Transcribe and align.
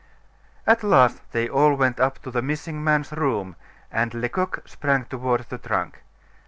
At 0.65 0.81
last 0.81 1.21
they 1.31 1.47
all 1.47 1.75
went 1.75 1.99
up 1.99 2.17
to 2.23 2.31
the 2.31 2.41
missing 2.41 2.83
man's 2.83 3.11
room, 3.11 3.55
and 3.91 4.15
Lecoq 4.15 4.67
sprang 4.67 5.05
toward 5.05 5.41
the 5.49 5.59
trunk. 5.59 6.01